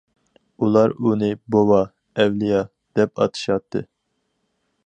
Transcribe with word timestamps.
ئۇلار 0.67 0.95
ئۇنى« 1.09 1.29
بوۋا»،« 1.55 1.83
ئەۋلىيا» 2.23 2.65
دەپ 3.01 3.23
ئاتىشاتتى. 3.25 3.87